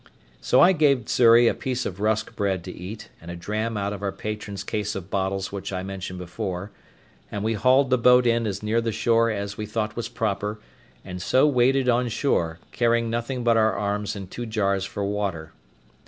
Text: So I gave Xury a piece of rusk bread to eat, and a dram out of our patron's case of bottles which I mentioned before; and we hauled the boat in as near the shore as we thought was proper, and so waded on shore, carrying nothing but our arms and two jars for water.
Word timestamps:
So 0.39 0.61
I 0.61 0.71
gave 0.71 1.07
Xury 1.07 1.47
a 1.47 1.53
piece 1.53 1.85
of 1.85 1.99
rusk 1.99 2.35
bread 2.35 2.63
to 2.63 2.71
eat, 2.73 3.09
and 3.21 3.29
a 3.29 3.35
dram 3.35 3.77
out 3.77 3.93
of 3.93 4.01
our 4.01 4.11
patron's 4.11 4.63
case 4.63 4.95
of 4.95 5.11
bottles 5.11 5.51
which 5.51 5.71
I 5.71 5.83
mentioned 5.83 6.17
before; 6.17 6.71
and 7.31 7.43
we 7.43 7.53
hauled 7.53 7.91
the 7.91 7.99
boat 7.99 8.25
in 8.25 8.47
as 8.47 8.63
near 8.63 8.81
the 8.81 8.91
shore 8.91 9.29
as 9.29 9.57
we 9.59 9.67
thought 9.67 9.95
was 9.95 10.09
proper, 10.09 10.57
and 11.05 11.21
so 11.21 11.45
waded 11.45 11.87
on 11.87 12.09
shore, 12.09 12.57
carrying 12.71 13.11
nothing 13.11 13.43
but 13.43 13.57
our 13.57 13.73
arms 13.73 14.15
and 14.15 14.31
two 14.31 14.47
jars 14.47 14.85
for 14.85 15.05
water. 15.05 15.51